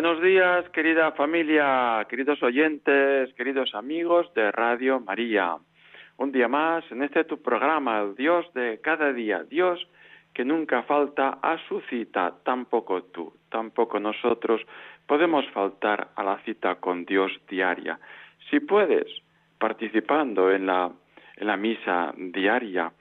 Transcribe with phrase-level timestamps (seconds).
[0.00, 5.56] Buenos días, querida familia, queridos oyentes, queridos amigos de Radio María.
[6.18, 9.84] Un día más en este tu programa, Dios de cada día, Dios
[10.32, 14.60] que nunca falta a su cita, tampoco tú, tampoco nosotros
[15.04, 17.98] podemos faltar a la cita con Dios diaria.
[18.50, 19.08] Si puedes,
[19.58, 20.92] participando en la,
[21.38, 22.92] en la misa diaria,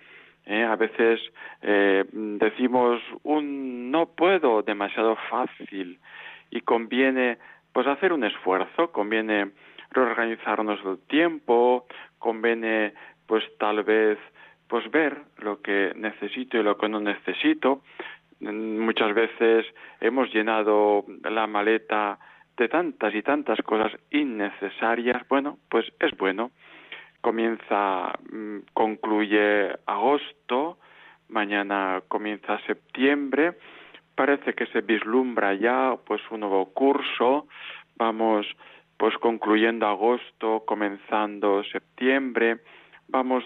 [0.47, 0.63] ¿eh?
[0.63, 1.21] a veces
[1.61, 5.99] eh, decimos un no puedo demasiado fácil,
[6.49, 7.37] y conviene
[7.73, 9.51] pues hacer un esfuerzo, conviene
[9.91, 11.85] reorganizarnos el tiempo,
[12.19, 12.93] conviene
[13.25, 14.17] pues tal vez
[14.67, 17.83] pues ver lo que necesito y lo que no necesito.
[18.39, 19.65] Muchas veces
[20.01, 22.19] hemos llenado la maleta
[22.57, 25.27] de tantas y tantas cosas innecesarias.
[25.29, 26.51] Bueno, pues es bueno.
[27.21, 30.77] Comienza, mm, concluye agosto,
[31.29, 33.57] mañana comienza septiembre
[34.17, 37.47] parece que se vislumbra ya pues un nuevo curso,
[37.97, 38.47] vamos
[38.97, 42.57] pues concluyendo agosto, comenzando septiembre,
[43.07, 43.43] vamos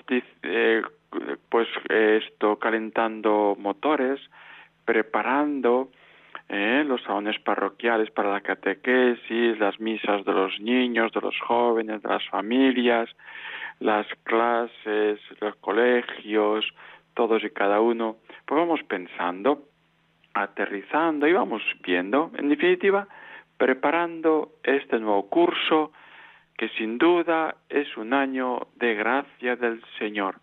[1.49, 4.21] pues esto calentando motores,
[4.85, 5.89] preparando
[6.47, 12.01] eh, los salones parroquiales para la catequesis, las misas de los niños, de los jóvenes,
[12.01, 13.09] de las familias,
[13.81, 16.65] las clases, los colegios,
[17.13, 18.15] todos y cada uno,
[18.45, 19.63] pues vamos pensando
[20.33, 23.07] aterrizando y vamos viendo, en definitiva,
[23.57, 25.91] preparando este nuevo curso
[26.57, 30.35] que sin duda es un año de gracia del Señor.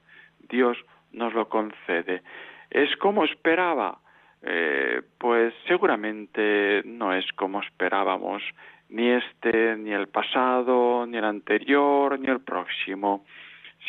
[0.48, 0.76] Dios
[1.12, 2.22] nos lo concede.
[2.70, 3.98] ¿Es como esperaba?
[4.42, 8.42] Eh, pues seguramente no es como esperábamos
[8.88, 13.24] ni este, ni el pasado, ni el anterior, ni el próximo,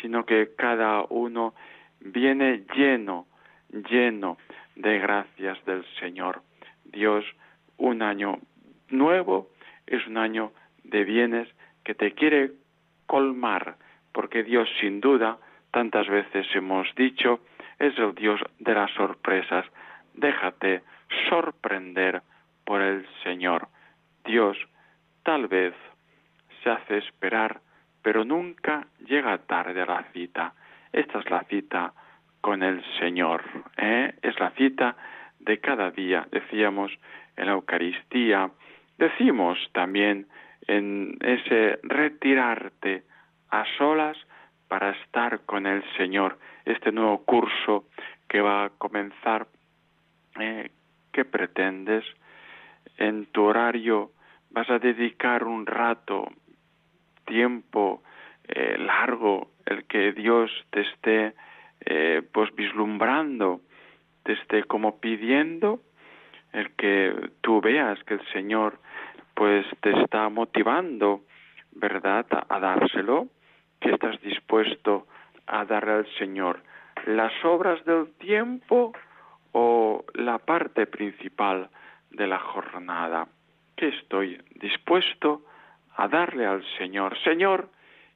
[0.01, 1.53] sino que cada uno
[1.99, 3.27] viene lleno,
[3.69, 4.37] lleno
[4.79, 6.41] de gracias del Señor.
[6.85, 7.25] Dios,
[7.77, 8.39] un año
[8.89, 9.49] nuevo
[9.85, 10.53] es un año
[10.83, 11.49] de bienes
[11.83, 12.51] que te quiere
[13.05, 13.75] colmar,
[14.13, 15.37] porque Dios sin duda,
[15.71, 17.41] tantas veces hemos dicho,
[17.77, 19.65] es el Dios de las sorpresas.
[20.13, 20.81] Déjate
[21.27, 22.21] sorprender
[22.63, 23.67] por el Señor.
[24.23, 24.57] Dios
[25.23, 25.73] tal vez
[26.63, 27.59] se hace esperar,
[28.01, 30.53] pero nunca llega tarde a la cita.
[30.93, 31.93] Esta es la cita
[32.41, 33.43] con el Señor.
[33.77, 34.13] ¿eh?
[34.21, 34.95] Es la cita
[35.39, 36.91] de cada día, decíamos
[37.37, 38.51] en la Eucaristía,
[38.97, 40.27] decimos también
[40.67, 43.03] en ese retirarte
[43.49, 44.17] a solas
[44.67, 47.85] para estar con el Señor, este nuevo curso
[48.27, 49.47] que va a comenzar.
[50.39, 50.69] ¿eh?
[51.11, 52.05] ¿Qué pretendes?
[52.97, 54.11] En tu horario
[54.51, 56.27] vas a dedicar un rato,
[57.25, 58.03] tiempo
[58.47, 61.33] eh, largo, el que Dios te esté
[61.89, 63.61] eh, pues vislumbrando,
[64.31, 65.81] esté como pidiendo
[66.53, 68.79] el que tú veas que el Señor
[69.33, 71.21] pues te está motivando,
[71.71, 73.27] ¿verdad?, a, dárselo,
[73.79, 75.07] que estás dispuesto
[75.47, 76.61] a darle al Señor
[77.05, 78.91] las obras del tiempo
[79.53, 81.69] o la parte principal
[82.11, 83.27] de la jornada,
[83.77, 85.43] que estoy dispuesto
[85.95, 87.17] a darle al Señor.
[87.23, 87.69] Señor,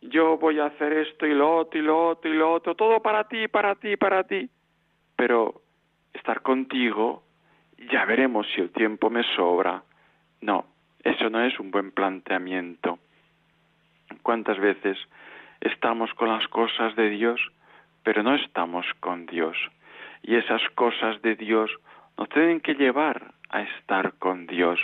[0.10, 3.02] yo voy a hacer esto y lo otro y lo otro y lo otro, todo
[3.02, 4.50] para ti, para ti, para ti.
[5.16, 5.62] Pero
[6.14, 7.24] estar contigo,
[7.92, 9.84] ya veremos si el tiempo me sobra.
[10.42, 10.66] No,
[11.04, 13.00] eso no es un buen planteamiento.
[14.22, 14.98] ¿Cuántas veces
[15.62, 17.40] estamos con las cosas de Dios,
[18.04, 19.58] pero no estamos con Dios?
[20.22, 21.72] Y esas cosas de Dios
[22.18, 24.80] nos tienen que llevar a estar con Dios.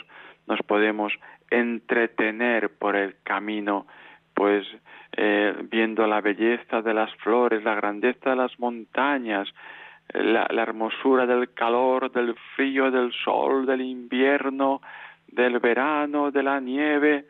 [0.47, 1.13] Nos podemos
[1.51, 3.88] entretener por el camino
[4.39, 4.65] pues
[5.18, 9.50] eh, viendo la belleza de las flores, la grandeza de las montañas,
[10.13, 14.81] la, la, hermosura del calor, del frío, del sol, del invierno,
[15.27, 17.25] del verano, de la nieve,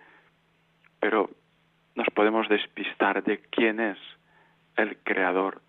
[1.00, 1.32] pero
[1.96, 3.98] nos podemos despistar de quién es
[4.78, 5.64] el Creador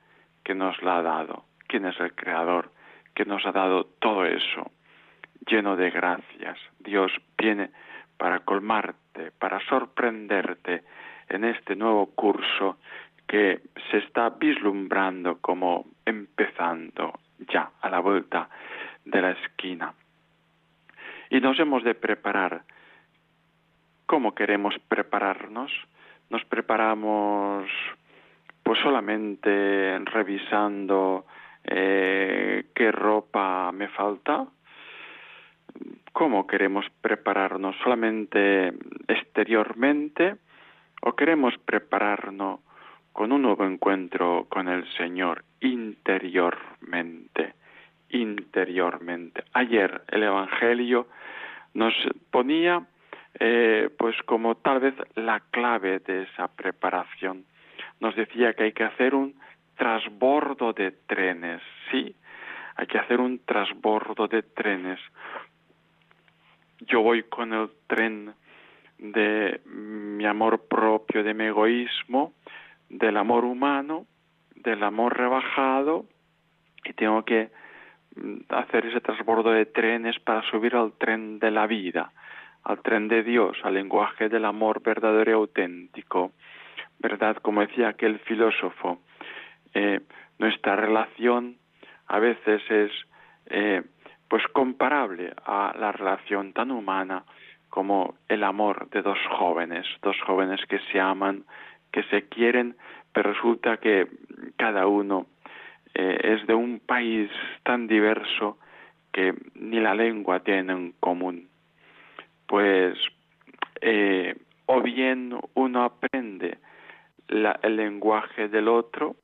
[0.44, 2.70] que nos la ha dado, quién es el Creador
[3.14, 4.70] que nos ha dado todo eso,
[5.46, 6.58] lleno de gracias.
[6.80, 7.70] Dios viene
[8.18, 10.82] para colmarte, para sorprenderte,
[11.30, 12.78] en este nuevo curso
[13.26, 13.60] que
[13.90, 18.48] se está vislumbrando como empezando ya a la vuelta
[19.04, 19.94] de la esquina.
[21.30, 22.62] Y nos hemos de preparar.
[24.06, 25.70] ¿Cómo queremos prepararnos?
[26.28, 27.70] Nos preparamos
[28.64, 31.24] pues solamente revisando
[31.64, 34.46] eh, qué ropa me falta,
[36.12, 38.72] cómo queremos prepararnos solamente
[39.06, 40.36] exteriormente
[41.00, 42.60] o queremos prepararnos
[43.12, 47.54] con un nuevo encuentro con el Señor interiormente,
[48.10, 49.44] interiormente.
[49.52, 51.08] Ayer el Evangelio
[51.74, 51.94] nos
[52.30, 52.86] ponía
[53.38, 57.44] eh, pues como tal vez la clave de esa preparación.
[58.00, 59.34] Nos decía que hay que hacer un
[59.76, 62.14] trasbordo de trenes, sí,
[62.76, 64.98] hay que hacer un trasbordo de trenes.
[66.80, 68.34] Yo voy con el tren
[69.00, 72.34] de mi amor propio, de mi egoísmo,
[72.90, 74.06] del amor humano,
[74.54, 76.04] del amor rebajado,
[76.84, 77.50] y tengo que
[78.16, 82.12] mm, hacer ese trasbordo de trenes para subir al tren de la vida,
[82.62, 86.32] al tren de Dios, al lenguaje del amor verdadero y auténtico.
[86.98, 87.38] ¿Verdad?
[87.38, 89.00] Como decía aquel filósofo,
[89.72, 90.00] eh,
[90.38, 91.56] nuestra relación
[92.06, 92.90] a veces es
[93.46, 93.82] eh,
[94.28, 97.24] pues comparable a la relación tan humana
[97.70, 101.44] como el amor de dos jóvenes, dos jóvenes que se aman,
[101.92, 102.76] que se quieren,
[103.12, 104.06] pero resulta que
[104.56, 105.26] cada uno
[105.94, 107.30] eh, es de un país
[107.62, 108.58] tan diverso
[109.12, 111.48] que ni la lengua tienen en común.
[112.46, 112.98] Pues
[113.80, 114.36] eh,
[114.66, 116.58] o bien uno aprende
[117.28, 119.16] el lenguaje del otro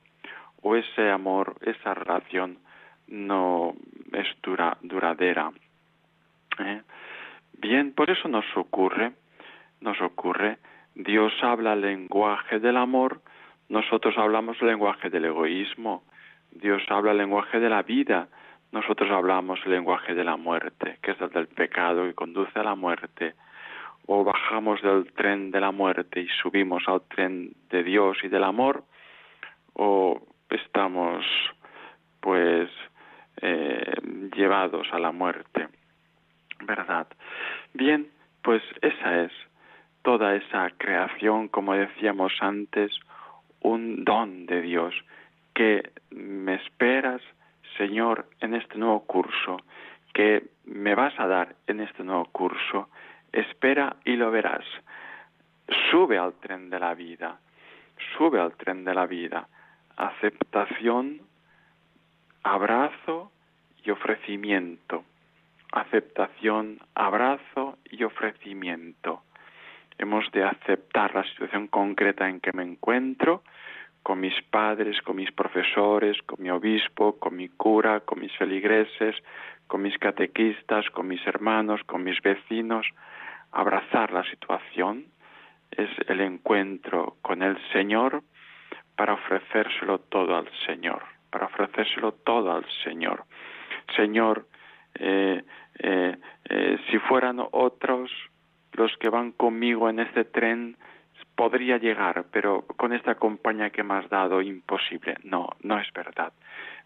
[0.63, 2.59] o ese amor, esa relación
[3.09, 3.75] no
[4.13, 5.53] es dura, duradera.
[6.59, 6.83] ¿eh?
[7.59, 9.13] Bien, por eso nos ocurre,
[9.81, 10.59] nos ocurre,
[10.95, 13.21] Dios habla el lenguaje del amor,
[13.69, 16.05] nosotros hablamos el lenguaje del egoísmo,
[16.51, 18.29] Dios habla el lenguaje de la vida,
[18.73, 22.63] nosotros hablamos el lenguaje de la muerte, que es el del pecado que conduce a
[22.63, 23.35] la muerte,
[24.07, 28.45] o bajamos del tren de la muerte y subimos al tren de Dios y del
[28.45, 28.85] amor,
[29.73, 30.21] o
[30.51, 31.25] estamos
[32.21, 32.71] pues
[33.41, 33.95] eh,
[34.35, 35.69] llevados a la muerte.
[36.65, 37.07] ¿Verdad?
[37.75, 38.09] Bien,
[38.43, 39.33] pues esa es
[40.03, 42.93] toda esa creación, como decíamos antes,
[43.61, 44.95] un don de Dios
[45.55, 47.21] que me esperas,
[47.77, 49.57] Señor, en este nuevo curso,
[50.15, 52.89] que me vas a dar en este nuevo curso.
[53.33, 54.65] Espera y lo verás.
[55.91, 57.41] Sube al tren de la vida,
[58.17, 59.49] sube al tren de la vida.
[59.97, 61.21] Aceptación,
[62.45, 63.33] abrazo
[63.83, 65.05] y ofrecimiento
[65.81, 69.23] aceptación, abrazo y ofrecimiento.
[69.99, 73.43] Hemos de aceptar la situación concreta en que me encuentro,
[74.03, 79.17] con mis padres, con mis profesores, con mi obispo, con mi cura, con mis feligreses,
[79.67, 82.87] con mis catequistas, con mis hermanos, con mis vecinos.
[83.53, 85.07] Abrazar la situación
[85.71, 88.23] es el encuentro con el Señor
[88.97, 93.25] para ofrecérselo todo al Señor, para ofrecérselo todo al Señor.
[93.95, 94.47] Señor,
[94.99, 95.45] eh,
[95.79, 96.17] eh,
[96.49, 98.11] eh, si fueran otros
[98.73, 100.77] los que van conmigo en este tren,
[101.35, 105.17] podría llegar, pero con esta compañía que me has dado, imposible.
[105.25, 106.33] No, no es verdad.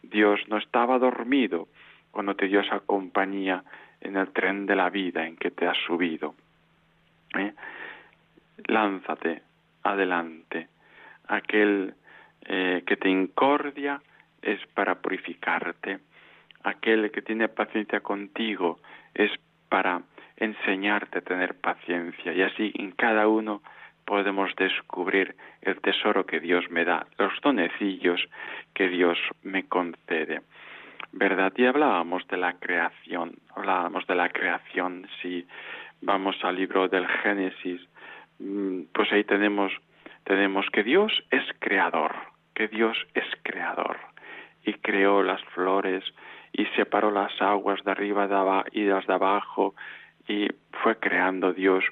[0.03, 1.69] Dios no estaba dormido
[2.11, 3.63] cuando te dio esa compañía
[4.01, 6.35] en el tren de la vida en que te has subido.
[8.67, 9.43] Lánzate
[9.83, 10.69] adelante.
[11.29, 11.95] Aquel
[12.41, 14.01] que te incordia
[14.43, 16.01] es para purificarte
[16.65, 18.81] aquel que tiene paciencia contigo
[19.15, 19.31] es
[19.69, 20.03] para
[20.37, 23.63] enseñarte a tener paciencia y así en cada uno
[24.05, 28.21] podemos descubrir el tesoro que Dios me da, los donecillos
[28.75, 30.43] que Dios me concede.
[31.13, 31.53] ¿Verdad?
[31.57, 35.47] Y hablábamos de la creación, hablábamos de la creación, si
[36.01, 37.81] vamos al libro del Génesis,
[38.39, 39.73] mm, pues ahí tenemos,
[40.25, 42.15] tenemos que Dios es creador,
[42.55, 43.97] que Dios es creador
[44.65, 46.05] y creó las flores,
[46.53, 49.75] y separó las aguas de arriba y las de abajo
[50.29, 50.49] y
[50.83, 51.85] fue creando Dios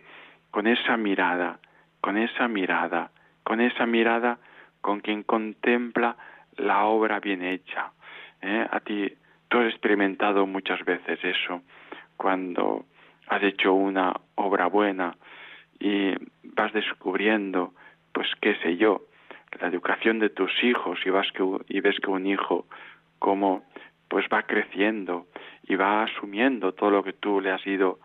[0.50, 1.58] con esa mirada,
[2.00, 3.10] con esa mirada,
[3.44, 4.38] con esa mirada
[4.80, 6.16] con quien contempla
[6.56, 7.92] la obra bien hecha.
[8.42, 8.66] ¿eh?
[8.70, 9.12] A ti,
[9.48, 11.62] tú has experimentado muchas veces eso,
[12.16, 12.86] cuando
[13.28, 15.16] has hecho una obra buena
[15.78, 17.74] y vas descubriendo,
[18.12, 19.02] pues qué sé yo,
[19.60, 22.66] la educación de tus hijos y, vas que, y ves que un hijo
[23.18, 23.64] como
[24.08, 25.26] pues va creciendo
[25.62, 27.98] y va asumiendo todo lo que tú le has ido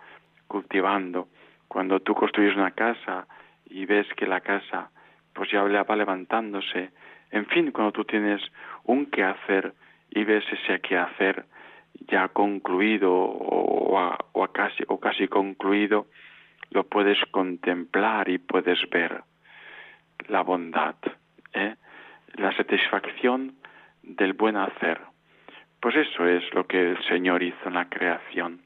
[0.47, 1.29] cultivando.
[1.67, 3.27] Cuando tú construyes una casa
[3.65, 4.91] y ves que la casa
[5.33, 6.91] pues ya va levantándose,
[7.31, 8.41] en fin, cuando tú tienes
[8.83, 9.73] un quehacer
[10.11, 11.45] y ves ese quehacer
[12.07, 16.07] ya concluido o, casi, o casi concluido,
[16.69, 19.23] lo puedes contemplar y puedes ver
[20.27, 20.95] la bondad.
[21.53, 21.75] ¿eh?
[22.35, 23.55] la satisfacción
[24.01, 24.99] del buen hacer.
[25.83, 28.61] Pues eso es lo que el Señor hizo en la creación.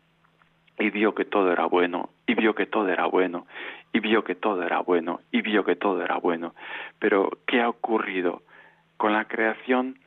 [0.77, 3.47] Y vio que todo era bueno, y vio que todo era bueno,
[3.91, 6.53] y vio que todo era bueno, y vio que todo era bueno.
[7.00, 8.43] Pero, ¿qué ha ocurrido?
[8.97, 9.97] Con la creación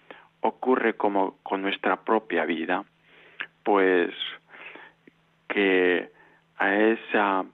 [0.40, 2.84] ocurre como con nuestra propia vida,
[3.64, 4.14] pues
[5.48, 6.10] que
[6.58, 7.44] a esa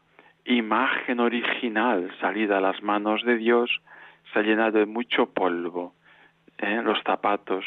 [0.45, 3.71] imagen original salida a las manos de Dios
[4.35, 5.95] se ha llenado de mucho polvo.
[6.59, 6.83] ¿eh?
[6.85, 7.65] Los zapatos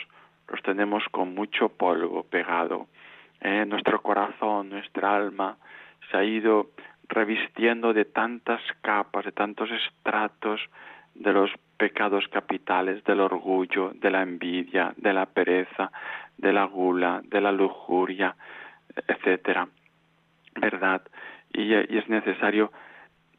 [0.49, 2.87] los tenemos con mucho polvo pegado.
[3.41, 3.65] ¿eh?
[3.67, 5.57] Nuestro corazón, nuestra alma
[6.09, 6.71] se ha ido
[7.07, 10.61] revistiendo de tantas capas, de tantos estratos
[11.15, 15.91] de los pecados capitales, del orgullo, de la envidia, de la pereza,
[16.37, 18.35] de la gula, de la lujuria,
[19.07, 19.67] etcétera.
[20.55, 21.01] ¿Verdad?
[21.53, 22.71] Y, es necesario,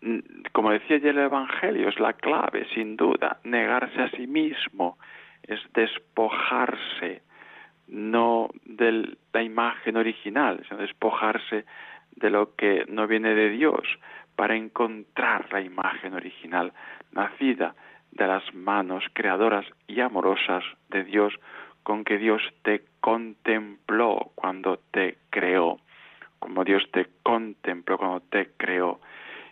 [0.01, 0.19] mm,
[0.53, 4.99] como decía ya el Evangelio, es la clave, sin duda, negarse a sí mismo,
[5.51, 7.23] es despojarse,
[7.89, 11.65] no de la imagen original, sino despojarse
[12.13, 13.83] de lo que no viene de Dios
[14.37, 16.73] para encontrar la imagen original,
[17.11, 17.75] nacida
[18.13, 21.35] de las manos creadoras y amorosas de Dios
[21.83, 25.81] con que Dios te contempló cuando te creó,
[26.39, 29.01] como Dios te contempló cuando te creó.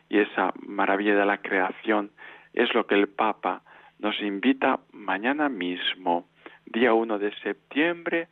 [0.09, 2.13] Y esa maravilla de la creación
[2.53, 3.63] es lo que el Papa
[3.99, 6.29] nos invita mañana mismo,
[6.67, 8.29] día 1 de septiembre,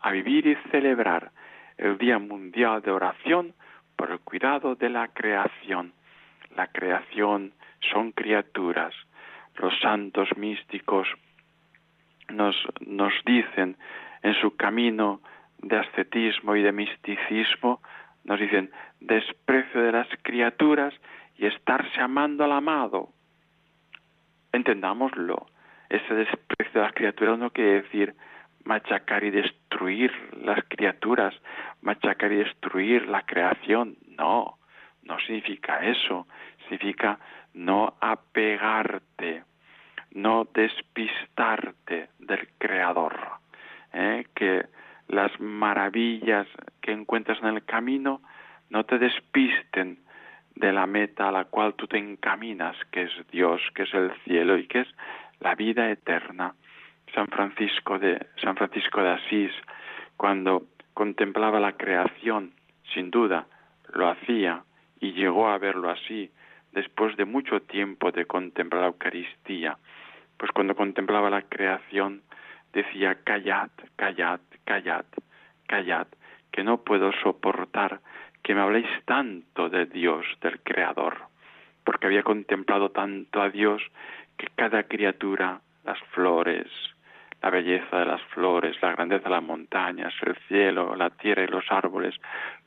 [0.00, 1.30] a vivir y celebrar
[1.76, 3.54] el Día Mundial de Oración
[3.96, 5.92] por el cuidado de la creación.
[6.56, 7.52] La creación
[7.92, 8.94] son criaturas.
[9.56, 11.06] Los santos místicos
[12.30, 13.76] nos, nos dicen
[14.22, 15.20] en su camino
[15.58, 17.82] de ascetismo y de misticismo,
[18.24, 20.94] nos dicen desprecio de las criaturas
[21.36, 23.10] y estarse amando al amado.
[24.52, 25.46] Entendámoslo.
[25.88, 28.14] Ese desprecio de las criaturas no quiere decir
[28.64, 31.34] machacar y destruir las criaturas,
[31.82, 33.96] machacar y destruir la creación.
[34.16, 34.58] No,
[35.02, 36.26] no significa eso.
[36.68, 37.18] Significa
[37.54, 39.44] no apegarte,
[40.12, 43.18] no despistarte del Creador.
[43.92, 44.26] ¿eh?
[44.34, 44.66] Que
[45.08, 46.46] las maravillas
[46.80, 48.20] que encuentras en el camino
[48.68, 49.98] no te despisten
[50.60, 54.12] de la meta a la cual tú te encaminas, que es Dios, que es el
[54.24, 54.88] cielo y que es
[55.40, 56.54] la vida eterna.
[57.14, 59.52] San Francisco de San Francisco de Asís,
[60.16, 62.52] cuando contemplaba la creación,
[62.94, 63.46] sin duda
[63.92, 64.62] lo hacía
[65.00, 66.30] y llegó a verlo así
[66.72, 69.78] después de mucho tiempo de contemplar la Eucaristía,
[70.36, 72.22] pues cuando contemplaba la creación
[72.72, 75.06] decía callad, callad, callad,
[75.66, 76.06] callad,
[76.52, 78.00] que no puedo soportar
[78.50, 81.18] que me habléis tanto de Dios, del Creador,
[81.84, 83.80] porque había contemplado tanto a Dios
[84.36, 86.66] que cada criatura, las flores,
[87.40, 91.46] la belleza de las flores, la grandeza de las montañas, el cielo, la tierra y
[91.46, 92.16] los árboles,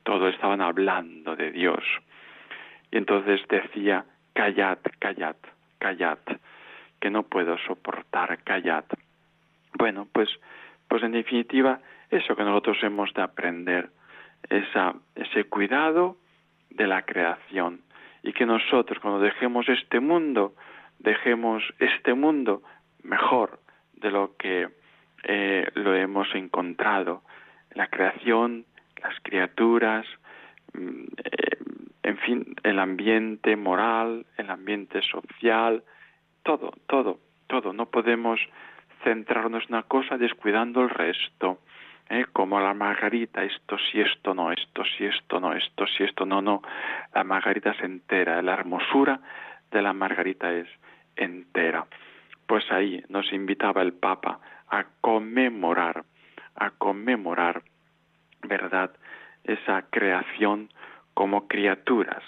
[0.04, 1.84] todo estaban hablando de Dios.
[2.90, 5.36] Y entonces decía, callad, callad,
[5.80, 6.20] callad,
[7.02, 8.86] que no puedo soportar, callad.
[9.74, 10.30] Bueno, pues,
[10.88, 13.90] pues en definitiva, eso que nosotros hemos de aprender,
[14.50, 16.18] esa, ese cuidado
[16.70, 17.82] de la creación,
[18.24, 20.56] y que nosotros cuando dejemos este mundo,
[21.00, 22.64] dejemos este mundo
[23.04, 23.60] mejor,
[23.94, 24.70] de lo que
[25.24, 27.24] eh, lo hemos encontrado.
[27.74, 28.66] La creación,
[29.02, 30.06] las criaturas,
[30.74, 31.58] mm, eh,
[32.04, 35.84] en fin, el ambiente moral, el ambiente social,
[36.44, 37.74] todo, todo, todo.
[37.74, 38.40] No podemos
[39.04, 41.60] centrarnos en una cosa descuidando el resto.
[42.10, 42.26] ¿Eh?
[42.32, 46.42] Como la margarita, esto sí, esto no, esto sí, esto no, esto sí, esto no,
[46.42, 46.62] no.
[47.14, 49.20] La margarita se entera, la hermosura
[49.72, 50.68] de la margarita es
[51.16, 51.86] entera
[52.48, 56.04] pues ahí nos invitaba el Papa a conmemorar,
[56.56, 57.64] a conmemorar,
[58.44, 58.92] ¿verdad?,
[59.44, 60.70] esa creación
[61.14, 62.24] como criaturas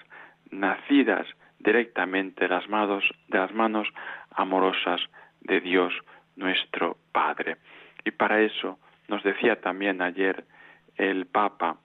[0.51, 1.27] nacidas
[1.59, 3.87] directamente de las manos, de las manos
[4.31, 5.01] amorosas
[5.41, 5.93] de Dios
[6.35, 7.57] nuestro Padre.
[8.03, 10.45] Y para eso nos decía también ayer
[10.95, 11.77] el Papa,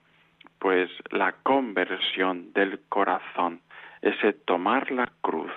[0.59, 3.61] pues la conversión del corazón,
[4.01, 5.51] ese tomar la cruz,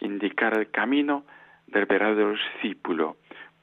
[0.00, 1.24] indicar el camino
[1.66, 3.16] del verdadero discípulo,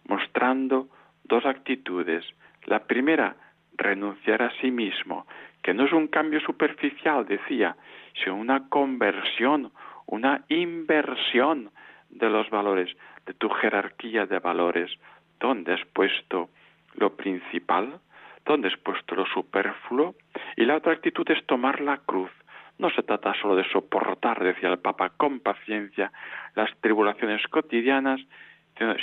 [0.06, 0.90] mostrando
[1.24, 2.26] dos actitudes.
[2.66, 3.36] La primera,
[3.78, 5.26] renunciar a sí mismo,
[5.64, 7.76] que no es un cambio superficial, decía,
[8.14, 9.72] sino una conversión,
[10.06, 11.72] una inversión
[12.10, 12.96] de los valores,
[13.26, 14.92] de tu jerarquía de valores.
[15.40, 16.50] ¿Dónde has puesto
[17.00, 18.00] lo principal?
[18.46, 20.16] ¿Dónde has puesto lo superfluo?
[20.56, 22.32] Y la otra actitud es tomar la cruz,
[22.80, 26.12] no se trata solo de soportar, decía el Papa, con paciencia
[26.56, 28.22] las tribulaciones cotidianas,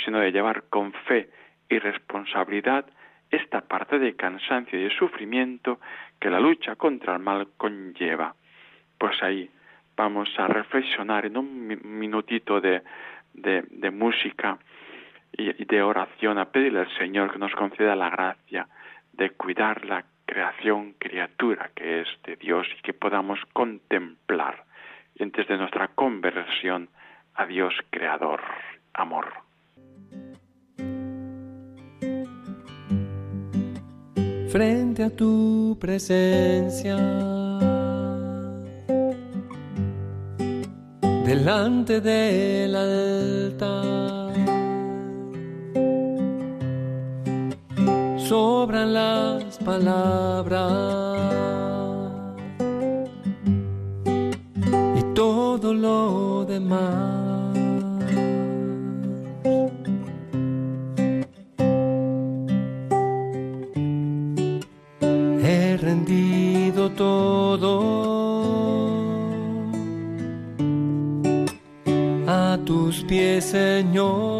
[0.03, 1.29] sino de llevar con fe
[1.69, 2.85] y responsabilidad
[3.29, 5.79] esta parte de cansancio y de sufrimiento
[6.19, 8.33] que la lucha contra el mal conlleva.
[8.97, 9.49] Pues ahí
[9.95, 11.67] vamos a reflexionar en un
[11.99, 12.81] minutito de,
[13.33, 14.57] de, música
[15.31, 18.67] y, de oración a pedirle al Señor que nos conceda la gracia
[19.13, 24.63] de cuidar la creación, criatura que es de Dios y que podamos contemplar
[25.19, 26.89] antes de nuestra conversión
[27.35, 28.41] a Dios creador,
[28.93, 29.25] amor.
[34.49, 36.95] Frente a tu presencia,
[41.25, 44.16] delante del altar,
[48.27, 51.27] sobran las palabras
[55.17, 57.57] todo lo demás.
[65.43, 67.73] He rendido todo
[72.27, 74.36] a tus pies, Señor.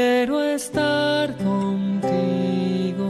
[0.00, 3.08] Quiero estar contigo.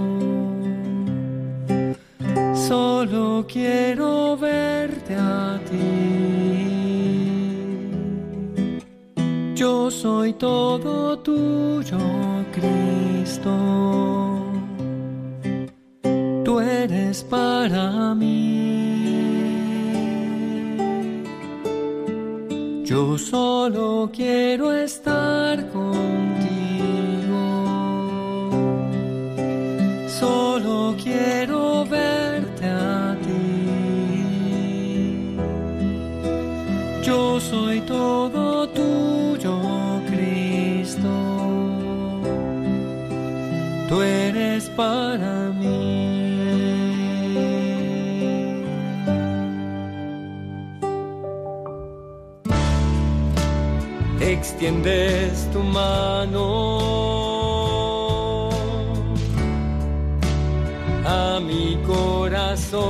[2.69, 5.89] Solo quiero verte a ti.
[9.55, 11.99] Yo soy todo tuyo,
[12.57, 13.55] Cristo.
[16.45, 18.51] Tú eres para mí.
[22.85, 25.00] Yo solo quiero estar
[54.33, 56.79] extiendes tu mano
[61.05, 62.81] a mi corazón.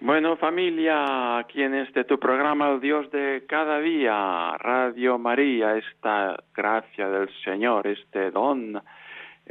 [0.00, 6.36] Bueno familia, aquí en este tu programa El Dios de cada día, Radio María, esta
[6.54, 8.80] gracia del Señor, este don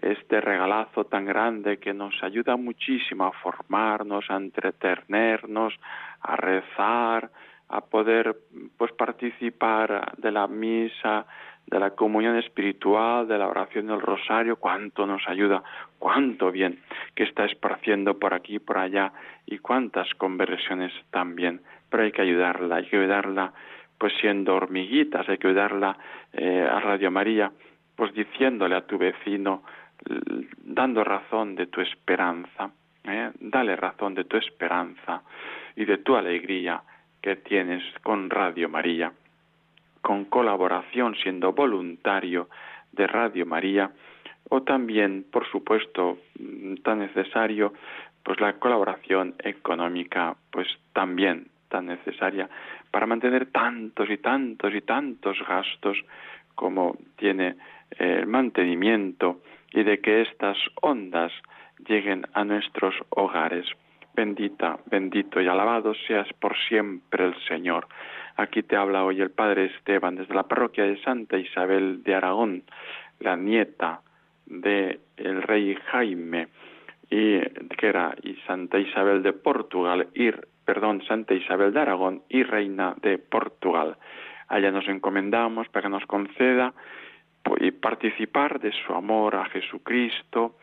[0.01, 5.73] este regalazo tan grande que nos ayuda muchísimo a formarnos, a entretenernos,
[6.21, 7.29] a rezar,
[7.69, 8.35] a poder
[8.77, 11.25] pues participar de la misa,
[11.67, 15.61] de la comunión espiritual, de la oración del rosario, cuánto nos ayuda,
[15.99, 16.79] cuánto bien
[17.13, 19.13] que está esparciendo por aquí y por allá
[19.45, 23.53] y cuántas conversiones también, pero hay que ayudarla, hay que ayudarla
[23.99, 25.97] pues siendo hormiguitas, hay que ayudarla
[26.33, 27.51] eh, a Radio María,
[27.95, 29.63] pues diciéndole a tu vecino,
[30.63, 32.71] dando razón de tu esperanza,
[33.03, 33.31] ¿eh?
[33.39, 35.23] dale razón de tu esperanza
[35.75, 36.81] y de tu alegría
[37.21, 39.11] que tienes con Radio María,
[40.01, 42.49] con colaboración siendo voluntario
[42.91, 43.91] de Radio María
[44.49, 46.19] o también, por supuesto,
[46.83, 47.73] tan necesario,
[48.23, 52.49] pues la colaboración económica, pues también tan necesaria
[52.89, 55.97] para mantener tantos y tantos y tantos gastos
[56.55, 57.55] como tiene
[57.97, 59.41] el mantenimiento
[59.73, 61.31] y de que estas ondas
[61.87, 63.65] lleguen a nuestros hogares.
[64.13, 67.87] Bendita, bendito y alabado seas por siempre el Señor.
[68.35, 72.63] Aquí te habla hoy el Padre Esteban desde la parroquia de Santa Isabel de Aragón,
[73.19, 74.01] la nieta
[74.45, 76.47] de el rey Jaime
[77.09, 77.39] y
[77.77, 80.31] que era y Santa Isabel de Portugal y
[80.65, 83.97] perdón, Santa Isabel de Aragón y reina de Portugal.
[84.47, 86.73] Allá nos encomendamos para que nos conceda
[87.59, 90.55] y participar de su amor a Jesucristo,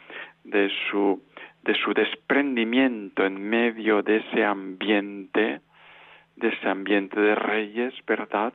[0.45, 1.23] de su,
[1.63, 5.61] de su desprendimiento en medio de ese ambiente,
[6.37, 8.53] de ese ambiente de reyes, ¿verdad?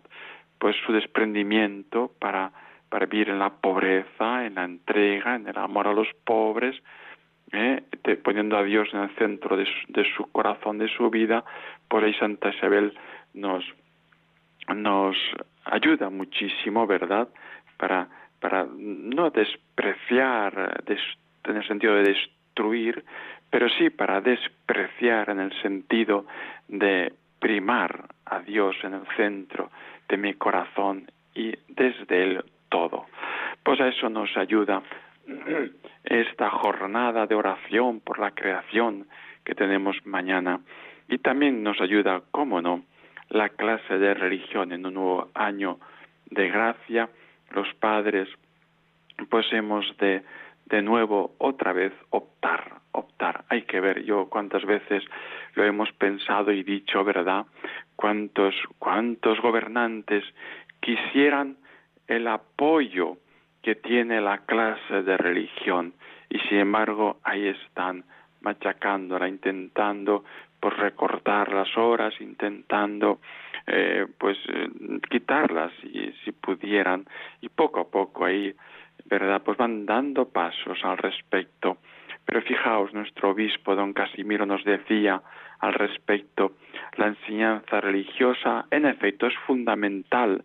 [0.57, 2.51] Pues su desprendimiento para,
[2.89, 6.75] para vivir en la pobreza, en la entrega, en el amor a los pobres,
[7.51, 7.83] ¿eh?
[8.23, 11.43] poniendo a Dios en el centro de su, de su corazón, de su vida.
[11.87, 12.93] Por ahí Santa Isabel
[13.33, 13.63] nos,
[14.73, 15.17] nos
[15.71, 17.29] ayuda muchísimo, ¿verdad?
[17.77, 18.07] Para,
[18.39, 20.83] para no despreciar
[21.45, 23.03] en el sentido de destruir,
[23.49, 26.25] pero sí para despreciar en el sentido
[26.67, 29.71] de primar a Dios en el centro
[30.07, 33.07] de mi corazón y desde él todo.
[33.63, 34.83] Pues a eso nos ayuda
[36.03, 39.07] esta jornada de oración por la creación
[39.43, 40.59] que tenemos mañana
[41.07, 42.83] y también nos ayuda, cómo no,
[43.31, 45.79] la clase de religión en un nuevo año
[46.29, 47.09] de gracia.
[47.51, 48.29] Los padres
[49.29, 50.23] pues hemos de
[50.71, 53.43] de nuevo otra vez optar, optar.
[53.49, 55.03] Hay que ver yo cuántas veces
[55.55, 57.45] lo hemos pensado y dicho, ¿verdad?
[57.97, 60.23] Cuántos cuántos gobernantes
[60.79, 61.57] quisieran
[62.07, 63.17] el apoyo
[63.61, 65.93] que tiene la clase de religión
[66.29, 68.05] y sin embargo ahí están
[68.39, 70.23] machacándola, intentando
[70.61, 73.19] pues recortar las horas, intentando
[73.67, 74.69] eh, pues eh,
[75.09, 77.05] quitarlas y si pudieran
[77.41, 78.55] y poco a poco ahí
[79.05, 79.41] ¿verdad?
[79.43, 81.77] Pues van dando pasos al respecto.
[82.25, 85.21] Pero fijaos, nuestro obispo don Casimiro nos decía
[85.59, 86.53] al respecto,
[86.97, 90.43] la enseñanza religiosa en efecto es fundamental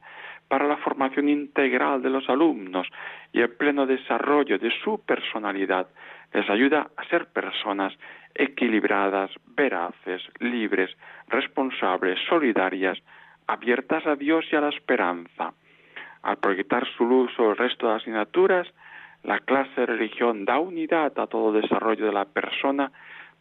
[0.49, 2.87] para la formación integral de los alumnos
[3.33, 5.89] y el pleno desarrollo de su personalidad.
[6.33, 7.93] Les ayuda a ser personas
[8.35, 10.91] equilibradas, veraces, libres,
[11.29, 12.99] responsables, solidarias,
[13.47, 15.55] abiertas a Dios y a la esperanza.
[16.23, 18.69] Al proyectar su luz sobre el resto de las asignaturas,
[19.23, 22.93] la clase de religión da unidad a todo desarrollo de la persona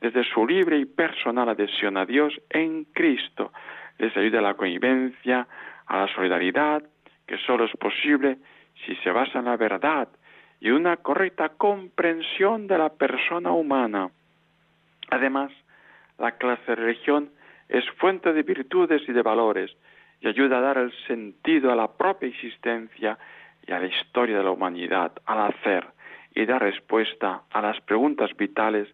[0.02, 3.52] desde su libre y personal adhesión a Dios en Cristo.
[3.98, 5.48] Les ayuda a la convivencia,
[5.88, 6.84] a la solidaridad,
[7.28, 8.38] que solo es posible
[8.86, 10.08] si se basa en la verdad
[10.60, 14.10] y una correcta comprensión de la persona humana.
[15.10, 15.52] Además,
[16.18, 17.30] la clase de religión
[17.70, 19.76] es fuente de virtudes y de valores,
[20.22, 23.18] y ayuda a dar el sentido a la propia existencia
[23.68, 25.86] y a la historia de la humanidad, al hacer
[26.34, 28.88] y dar respuesta a las preguntas vitales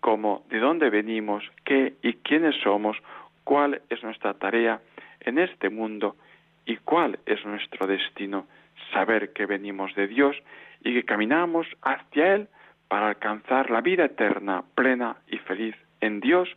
[0.00, 2.96] como de dónde venimos, qué y quiénes somos,
[3.44, 4.80] cuál es nuestra tarea
[5.20, 6.16] en este mundo
[6.70, 8.46] y cuál es nuestro destino,
[8.92, 10.36] saber que venimos de Dios
[10.84, 12.48] y que caminamos hacia Él
[12.86, 16.48] para alcanzar la vida eterna, plena y feliz en Dios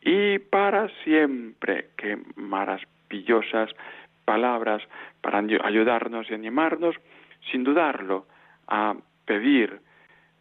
[0.00, 1.88] y para siempre.
[1.98, 2.80] Qué maras
[4.24, 4.82] palabras
[5.20, 6.96] para ayudarnos y animarnos,
[7.50, 8.26] sin dudarlo,
[8.66, 8.94] a
[9.26, 9.80] pedir,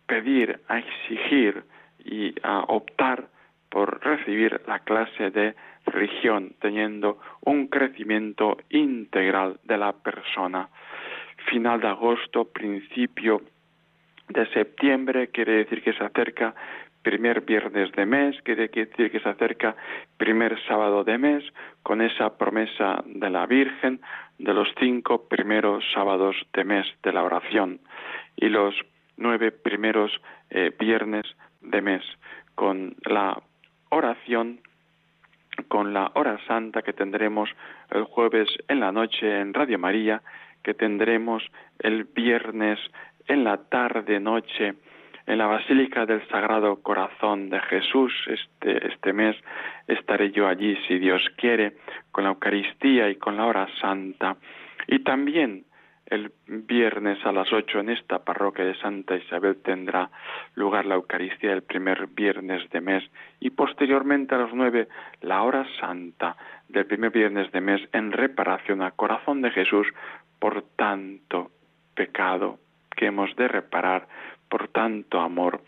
[0.08, 1.64] pedir, a exigir
[2.06, 3.28] y a optar
[3.70, 10.70] por recibir la clase de religión, teniendo un crecimiento integral de la persona.
[11.50, 13.42] Final de agosto, principio
[14.28, 16.54] de septiembre, quiere decir que se acerca
[17.02, 19.76] primer viernes de mes, quiere decir que se acerca
[20.18, 21.44] primer sábado de mes,
[21.82, 24.02] con esa promesa de la Virgen
[24.38, 27.80] de los cinco primeros sábados de mes de la oración
[28.36, 28.76] y los
[29.18, 30.12] nueve primeros
[30.50, 31.26] eh, viernes
[31.62, 32.04] de mes,
[32.56, 33.42] con la
[33.90, 34.62] oración,
[35.68, 37.50] con la hora santa que tendremos
[37.92, 40.22] el jueves en la noche en Radio María,
[40.64, 41.44] que tendremos
[41.80, 42.80] el viernes
[43.28, 44.76] en la tarde noche
[45.30, 48.12] en la Basílica del Sagrado Corazón de Jesús.
[48.26, 49.36] Este, este mes
[49.88, 51.74] estaré yo allí, si Dios quiere,
[52.12, 54.38] con la Eucaristía y con la hora santa.
[54.88, 55.66] Y también
[56.10, 60.10] el viernes a las ocho en esta parroquia de Santa Isabel tendrá
[60.56, 63.04] lugar la Eucaristía el primer viernes de mes
[63.40, 64.88] y posteriormente a las nueve
[65.22, 66.36] la hora santa
[66.68, 69.88] del primer viernes de mes en reparación al corazón de Jesús
[70.40, 71.52] por tanto
[71.96, 72.60] pecado
[72.96, 74.08] que hemos de reparar
[74.50, 75.62] por tanto amor,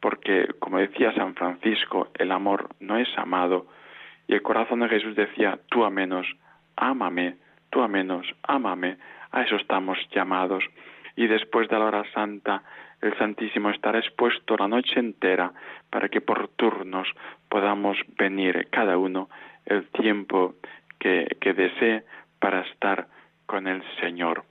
[0.00, 3.66] porque, como decía San Francisco, el amor no es amado,
[4.26, 6.26] y el corazón de Jesús decía, tú a menos,
[6.76, 7.36] ámame,
[7.70, 8.96] tú a menos, ámame,
[9.32, 10.64] a eso estamos llamados.
[11.16, 12.62] Y después de la hora santa,
[13.00, 15.52] el Santísimo estará expuesto la noche entera
[15.90, 17.08] para que por turnos
[17.48, 19.28] podamos venir cada uno
[19.66, 20.54] el tiempo
[20.98, 22.04] que, que desee
[22.38, 23.06] para estar
[23.46, 24.44] con el Señor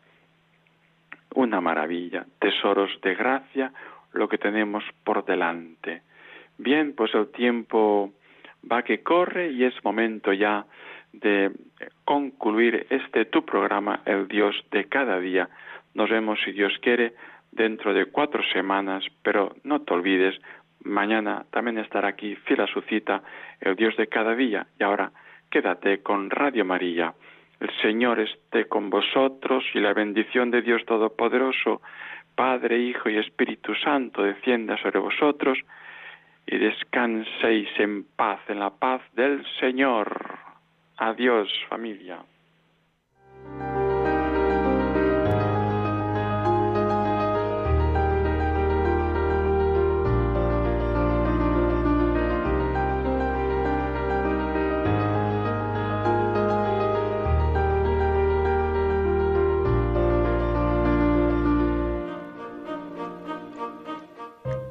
[1.37, 3.71] una maravilla, tesoros de gracia,
[4.13, 6.01] lo que tenemos por delante.
[6.57, 8.11] Bien, pues el tiempo
[8.69, 10.65] va que corre y es momento ya
[11.19, 11.51] de
[12.05, 15.49] concluir este tu programa, el Dios de cada día.
[15.93, 17.13] Nos vemos, si Dios quiere,
[17.51, 20.35] dentro de cuatro semanas, pero no te olvides,
[20.83, 23.23] mañana también estará aquí, fiel a su cita,
[23.61, 24.67] el Dios de cada día.
[24.79, 25.11] Y ahora
[25.49, 27.13] quédate con Radio María
[27.59, 31.81] el Señor esté con vosotros y la bendición de Dios Todopoderoso,
[32.35, 35.57] Padre, Hijo y Espíritu Santo, descienda sobre vosotros
[36.45, 40.26] y descanséis en paz, en la paz del Señor.
[40.97, 42.19] Adiós, familia.